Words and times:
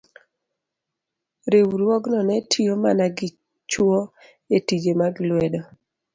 riwruogno 1.51 2.19
ne 2.27 2.35
tiyo 2.49 2.73
mana 2.83 3.05
gi 3.17 3.29
chwo 3.71 3.93
e 4.55 4.57
tije 4.67 4.91
mag 5.01 5.15
lwedo. 5.27 5.61